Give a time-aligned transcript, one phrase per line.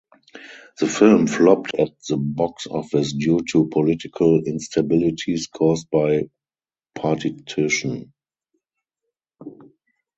[0.79, 6.23] The film flopped at the box office due to political instabilities caused by
[6.95, 8.11] partition.